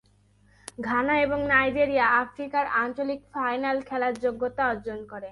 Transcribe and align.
Ghana 0.79 1.13
এবং 1.19 1.39
Nigeria 1.47 2.05
আফ্রিকার 2.21 2.65
আঞ্চলিক 2.81 3.21
ফাইনাল 3.33 3.77
খেলার 3.81 4.13
যোগ্যতা 4.23 4.63
অর্জন 4.67 4.99
করে। 5.05 5.29